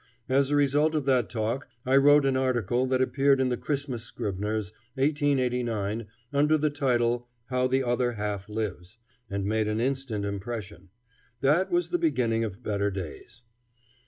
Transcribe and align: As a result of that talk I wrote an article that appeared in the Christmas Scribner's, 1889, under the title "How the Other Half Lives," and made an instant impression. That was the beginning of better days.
As 0.29 0.49
a 0.49 0.55
result 0.55 0.95
of 0.95 1.05
that 1.05 1.29
talk 1.29 1.67
I 1.85 1.95
wrote 1.95 2.25
an 2.25 2.35
article 2.35 2.87
that 2.87 3.03
appeared 3.03 3.39
in 3.39 3.49
the 3.49 3.55
Christmas 3.55 4.01
Scribner's, 4.01 4.73
1889, 4.95 6.07
under 6.33 6.57
the 6.57 6.71
title 6.71 7.27
"How 7.51 7.67
the 7.67 7.83
Other 7.83 8.13
Half 8.13 8.49
Lives," 8.49 8.97
and 9.29 9.45
made 9.45 9.67
an 9.67 9.79
instant 9.79 10.25
impression. 10.25 10.89
That 11.41 11.69
was 11.69 11.89
the 11.89 11.99
beginning 11.99 12.43
of 12.43 12.63
better 12.63 12.89
days. 12.89 13.43